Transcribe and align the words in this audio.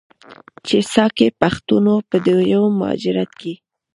چې 0.67 0.77
ساکي 0.93 1.27
پښتنو 1.41 1.95
په 2.09 2.17
دویم 2.25 2.65
مهاجرت 2.79 3.31
کې، 3.39 3.53